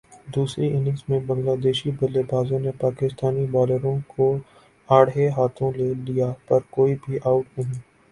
[0.35, 4.25] دوسری اننگز میں بنگلہ دیشی بلے بازوں نے پاکستانی بالروں کو
[4.89, 7.79] اڑھے ہاتھوں لے لیا پر کوئی بھی اوٹ نہیں